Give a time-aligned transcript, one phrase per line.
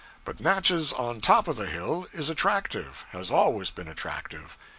[0.25, 4.57] But Natchez on top of the hill is attractive; has always been attractive.